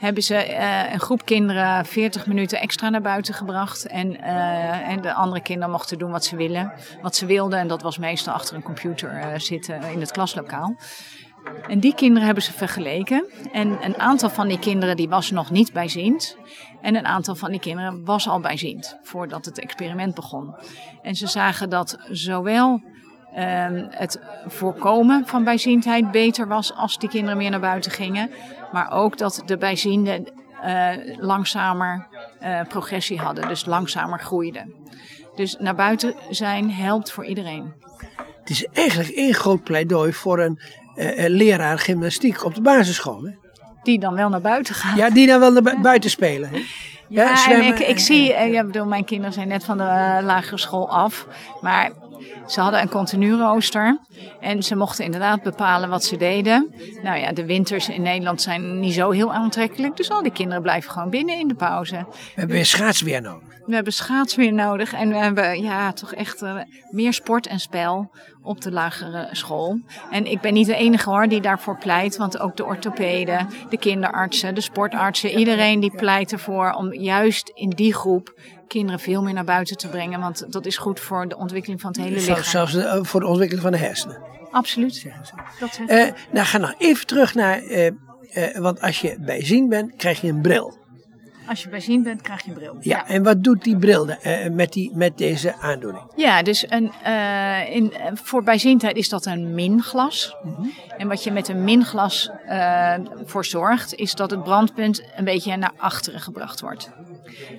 hebben 0.00 0.22
ze 0.22 0.48
uh, 0.48 0.92
een 0.92 1.00
groep 1.00 1.24
kinderen 1.24 1.86
40 1.86 2.26
minuten 2.26 2.60
extra 2.60 2.88
naar 2.88 3.00
buiten 3.00 3.34
gebracht. 3.34 3.86
En, 3.86 4.20
en 4.20 5.00
de 5.00 5.12
andere 5.12 5.42
kinderen 5.42 5.70
mochten 5.70 5.98
doen 5.98 6.10
wat 6.10 6.24
ze 6.24 6.36
willen, 6.36 6.72
wat 7.02 7.16
ze 7.16 7.26
wilden. 7.26 7.58
En 7.58 7.68
dat 7.68 7.82
was 7.82 7.98
meestal 7.98 8.34
achter 8.34 8.56
een 8.56 8.62
computer 8.62 9.40
zitten 9.40 9.82
in 9.82 10.00
het 10.00 10.10
klaslokaal. 10.12 10.76
En 11.68 11.80
die 11.80 11.94
kinderen 11.94 12.24
hebben 12.24 12.44
ze 12.44 12.52
vergeleken. 12.52 13.24
En 13.52 13.78
een 13.82 13.98
aantal 13.98 14.30
van 14.30 14.48
die 14.48 14.58
kinderen 14.58 14.96
die 14.96 15.08
was 15.08 15.30
nog 15.30 15.50
niet 15.50 15.72
bijziend. 15.72 16.36
En 16.80 16.96
een 16.96 17.06
aantal 17.06 17.34
van 17.34 17.50
die 17.50 17.60
kinderen 17.60 18.04
was 18.04 18.28
al 18.28 18.40
bijziend 18.40 18.98
voordat 19.02 19.44
het 19.44 19.58
experiment 19.58 20.14
begon. 20.14 20.54
En 21.02 21.14
ze 21.14 21.26
zagen 21.26 21.70
dat 21.70 21.98
zowel 22.10 22.82
uh, 23.36 23.66
het 23.90 24.20
voorkomen 24.46 25.26
van 25.26 25.44
bijziendheid 25.44 26.10
beter 26.10 26.48
was 26.48 26.74
als 26.74 26.98
die 26.98 27.08
kinderen 27.08 27.36
meer 27.36 27.50
naar 27.50 27.60
buiten 27.60 27.90
gingen. 27.90 28.30
Maar 28.72 28.90
ook 28.90 29.18
dat 29.18 29.42
de 29.46 29.56
bijzienden 29.56 30.32
uh, 30.64 30.90
langzamer 31.18 32.06
uh, 32.42 32.60
progressie 32.68 33.18
hadden, 33.18 33.48
dus 33.48 33.66
langzamer 33.66 34.20
groeiden. 34.20 34.74
Dus 35.34 35.56
naar 35.58 35.74
buiten 35.74 36.14
zijn 36.30 36.70
helpt 36.70 37.12
voor 37.12 37.24
iedereen. 37.24 37.72
Het 38.40 38.50
is 38.50 38.66
eigenlijk 38.66 39.08
één 39.08 39.34
groot 39.34 39.62
pleidooi 39.62 40.12
voor 40.12 40.40
een 40.40 40.60
uh, 40.94 41.28
leraar 41.28 41.78
gymnastiek 41.78 42.44
op 42.44 42.54
de 42.54 42.60
basisschool. 42.60 43.22
Hè? 43.22 43.30
Die 43.82 43.98
dan 43.98 44.14
wel 44.14 44.28
naar 44.28 44.40
buiten 44.40 44.74
gaan. 44.74 44.96
Ja, 44.96 45.10
die 45.10 45.26
dan 45.26 45.40
wel 45.40 45.52
naar 45.52 45.80
buiten 45.80 46.10
spelen. 46.10 46.50
Hè? 46.50 46.62
Ja, 47.08 47.50
en 47.50 47.62
ik, 47.62 47.78
ik 47.78 47.98
zie, 47.98 48.32
uh, 48.32 48.52
ja, 48.52 48.64
bedoel, 48.64 48.86
mijn 48.86 49.04
kinderen 49.04 49.32
zijn 49.32 49.48
net 49.48 49.64
van 49.64 49.76
de 49.78 49.82
uh, 49.82 50.18
lagere 50.22 50.58
school 50.58 50.90
af. 50.90 51.26
Maar 51.60 51.90
ze 52.46 52.60
hadden 52.60 52.80
een 52.80 52.88
continu 52.88 53.34
rooster. 53.34 53.98
En 54.40 54.62
ze 54.62 54.76
mochten 54.76 55.04
inderdaad 55.04 55.42
bepalen 55.42 55.88
wat 55.88 56.04
ze 56.04 56.16
deden. 56.16 56.74
Nou 57.02 57.18
ja, 57.18 57.32
de 57.32 57.44
winters 57.44 57.88
in 57.88 58.02
Nederland 58.02 58.42
zijn 58.42 58.80
niet 58.80 58.94
zo 58.94 59.10
heel 59.10 59.32
aantrekkelijk. 59.32 59.96
Dus 59.96 60.10
al 60.10 60.22
die 60.22 60.32
kinderen 60.32 60.62
blijven 60.62 60.90
gewoon 60.90 61.10
binnen 61.10 61.38
in 61.38 61.48
de 61.48 61.54
pauze. 61.54 61.94
We 61.94 62.16
hebben 62.34 62.56
weer 62.56 62.66
schaatsweer 62.66 63.22
nodig. 63.22 63.48
We 63.66 63.74
hebben 63.74 63.92
schaatsweer 63.92 64.52
nodig. 64.52 64.92
En 64.92 65.08
we 65.08 65.16
hebben 65.16 65.62
ja, 65.62 65.92
toch 65.92 66.14
echt 66.14 66.42
uh, 66.42 66.60
meer 66.90 67.12
sport 67.12 67.46
en 67.46 67.60
spel 67.60 68.10
op 68.42 68.60
de 68.60 68.72
lagere 68.72 69.28
school. 69.32 69.80
En 70.10 70.26
ik 70.26 70.40
ben 70.40 70.52
niet 70.52 70.66
de 70.66 70.74
enige 70.74 71.10
hoor 71.10 71.28
die 71.28 71.40
daarvoor 71.40 71.78
pleit. 71.78 72.16
Want 72.16 72.38
ook 72.38 72.56
de 72.56 72.64
orthopeden, 72.64 73.48
de 73.68 73.78
kinderartsen, 73.78 74.54
de 74.54 74.60
sportartsen. 74.60 75.38
Iedereen 75.38 75.80
die 75.80 75.96
pleit 75.96 76.32
ervoor 76.32 76.72
om 76.72 76.94
juist 76.94 77.48
in 77.54 77.70
die 77.70 77.94
groep 77.94 78.34
kinderen 78.70 79.00
veel 79.00 79.22
meer 79.22 79.34
naar 79.34 79.44
buiten 79.44 79.76
te 79.76 79.88
brengen. 79.88 80.20
Want 80.20 80.52
dat 80.52 80.66
is 80.66 80.76
goed 80.76 81.00
voor 81.00 81.28
de 81.28 81.36
ontwikkeling 81.36 81.80
van 81.80 81.90
het 81.90 82.00
hele 82.00 82.16
lichaam. 82.16 82.42
Zelfs 82.42 82.74
eh, 82.74 82.98
voor 83.02 83.20
de 83.20 83.26
ontwikkeling 83.26 83.62
van 83.62 83.72
de 83.72 83.78
hersenen. 83.78 84.22
Absoluut. 84.50 85.06
Dat 85.60 85.80
uh, 85.86 86.08
nou, 86.32 86.46
ga 86.46 86.58
nog 86.58 86.74
even 86.78 87.06
terug 87.06 87.34
naar. 87.34 87.62
Uh, 87.62 87.90
want 88.58 88.80
als 88.80 89.00
je 89.00 89.16
bijzien 89.20 89.68
bent, 89.68 89.96
krijg 89.96 90.20
je 90.20 90.28
een 90.28 90.40
bril. 90.40 90.80
Als 91.50 91.62
je 91.62 91.68
bijziend 91.68 92.04
bent, 92.04 92.22
krijg 92.22 92.44
je 92.44 92.48
een 92.48 92.56
bril. 92.56 92.76
Ja, 92.80 93.06
en 93.06 93.22
wat 93.22 93.44
doet 93.44 93.64
die 93.64 93.76
bril 93.76 94.08
eh, 94.08 94.50
met, 94.50 94.72
die, 94.72 94.90
met 94.94 95.18
deze 95.18 95.56
aandoening? 95.56 96.04
Ja, 96.16 96.42
dus 96.42 96.70
een, 96.70 96.92
eh, 97.02 97.74
in, 97.74 97.92
voor 98.14 98.42
bijziendheid 98.42 98.96
is 98.96 99.08
dat 99.08 99.26
een 99.26 99.54
minglas. 99.54 100.36
En 100.96 101.08
wat 101.08 101.24
je 101.24 101.30
met 101.30 101.48
een 101.48 101.64
minglas 101.64 102.30
eh 102.46 102.94
voor 103.24 103.44
zorgt, 103.44 103.94
is 103.94 104.14
dat 104.14 104.30
het 104.30 104.42
brandpunt 104.42 105.02
een 105.16 105.24
beetje 105.24 105.56
naar 105.56 105.72
achteren 105.76 106.20
gebracht 106.20 106.60
wordt. 106.60 106.90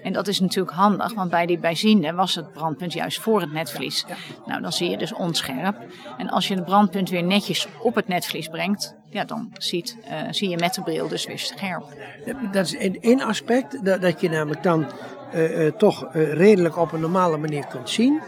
En 0.04 0.14
dat 0.14 0.28
is 0.28 0.40
natuurlijk 0.40 0.76
handig, 0.76 1.14
want 1.14 1.30
bij 1.30 1.46
die 1.46 1.60
bijziende 1.60 2.14
was 2.14 2.36
het 2.36 2.52
brandpunt 2.52 2.94
juist 2.94 3.20
voor 3.20 3.42
het 3.42 3.54
netvlies. 3.54 4.06
Nou, 4.46 4.62
dan 4.62 4.72
zie 4.72 4.90
je 4.90 4.98
dus 4.98 5.14
onscherp. 5.14 5.76
En 6.18 6.30
als 6.30 6.48
je 6.48 6.56
het 6.56 6.66
brandpunt 6.66 7.10
weer 7.10 7.24
netjes 7.24 7.68
op 7.82 7.96
het 7.96 8.08
netvlies 8.08 8.48
brengt, 8.48 8.96
ja, 9.10 9.24
dan 9.24 9.52
ziet, 9.54 9.98
eh, 10.04 10.18
zie 10.30 10.50
je 10.50 10.58
met 10.58 10.74
de 10.74 10.82
bril 10.82 11.08
dus 11.08 11.26
weer 11.26 11.40
scherp. 11.40 11.84
Dat 12.52 12.66
is 12.66 12.78
één- 12.78 13.22
aspect, 13.22 13.86
dat, 13.86 14.02
dat 14.02 14.22
je 14.22 14.30
namelijk 14.30 14.64
dan 14.64 14.86
eh, 15.32 15.68
eh, 15.68 15.74
toch 15.74 16.08
redelijk 16.14 16.78
op 16.78 16.92
een 16.92 17.00
normale 17.00 17.38
manier 17.38 17.66
kunt 17.66 17.90
zien. 17.90 18.22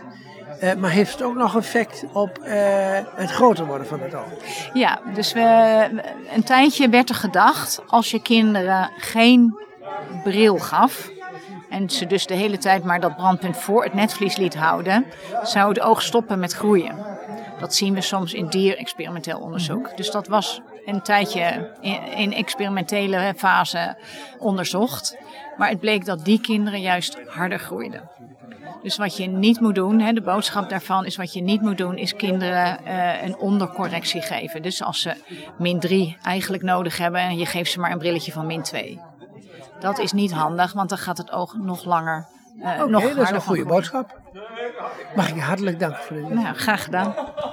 Maar 0.78 0.90
heeft 0.90 1.12
het 1.12 1.22
ook 1.22 1.36
nog 1.36 1.56
effect 1.56 2.06
op 2.14 2.40
het 3.16 3.32
groter 3.32 3.66
worden 3.66 3.88
van 3.88 4.00
het 4.00 4.16
oog? 4.16 4.32
Ja, 4.74 5.00
dus 5.14 5.34
we, 5.34 5.42
een 6.36 6.44
tijdje 6.44 6.90
werd 6.90 7.10
er 7.10 7.16
gedacht, 7.16 7.82
als 7.88 8.12
je 8.12 8.22
kinderen 8.22 8.92
geen 8.98 9.58
bril 10.24 10.58
gaf 10.58 11.12
en 11.74 11.90
ze 11.90 12.06
dus 12.06 12.26
de 12.26 12.34
hele 12.34 12.58
tijd 12.58 12.84
maar 12.84 13.00
dat 13.00 13.16
brandpunt 13.16 13.58
voor 13.58 13.84
het 13.84 13.94
netvlies 13.94 14.36
liet 14.36 14.56
houden, 14.56 15.06
zou 15.44 15.70
het 15.70 15.80
oog 15.80 16.02
stoppen 16.02 16.40
met 16.40 16.54
groeien. 16.54 16.96
Dat 17.60 17.76
zien 17.76 17.94
we 17.94 18.02
soms 18.02 18.34
in 18.34 18.48
dierexperimenteel 18.48 19.40
onderzoek. 19.40 19.98
Dus 19.98 20.12
dat 20.12 20.28
was 20.28 20.62
een 20.86 21.02
tijdje 21.02 21.72
in, 22.16 22.34
experimentele 22.34 23.34
fase 23.38 23.98
onderzocht. 24.40 25.18
Maar 25.58 25.70
het 25.70 25.80
bleek 25.80 26.06
dat 26.06 26.26
die 26.26 26.42
kinderen 26.42 26.82
juist 26.82 27.18
harder 27.28 27.60
groeiden. 27.60 28.10
Dus 28.84 28.98
wat 28.98 29.18
je 29.18 29.28
niet 29.28 29.60
moet 29.60 29.76
doen, 29.76 30.00
hè, 30.00 30.14
de 30.14 30.22
boodschap 30.22 30.70
daarvan 30.70 31.06
is 31.06 31.16
wat 31.16 31.34
je 31.34 31.42
niet 31.42 31.62
moet 31.62 31.78
doen, 31.78 31.98
is 31.98 32.16
kinderen 32.16 32.86
eh, 32.86 33.24
een 33.24 33.38
ondercorrectie 33.38 34.22
geven. 34.22 34.62
Dus 34.62 34.84
als 34.84 35.02
ze 35.02 35.14
min 35.58 35.80
3 35.80 36.18
eigenlijk 36.24 36.64
nodig 36.64 36.98
hebben 36.98 37.22
en 37.22 37.38
je 37.38 37.46
geeft 37.46 37.72
ze 37.72 37.80
maar 37.80 37.92
een 37.92 37.98
brilletje 37.98 38.32
van 38.32 38.46
min 38.46 38.64
2. 38.64 39.00
Dat 39.84 40.00
is 40.00 40.12
niet 40.12 40.32
handig, 40.32 40.74
want 40.74 40.90
dan 40.90 40.98
gaat 40.98 41.18
het 41.18 41.32
oog 41.32 41.56
nog 41.56 41.86
langer. 41.86 42.28
eh 42.62 42.72
Oké, 42.82 42.90
nog 42.90 43.04
dat 43.04 43.18
is 43.18 43.30
een 43.30 43.42
goede 43.42 43.66
boodschap. 43.66 44.20
Mag 45.16 45.30
ik 45.30 45.36
je 45.36 45.42
hartelijk 45.42 45.80
danken 45.80 46.04
voor 46.04 46.16
dit. 46.16 46.30
Nou, 46.30 46.56
graag 46.56 46.84
gedaan. 46.84 47.14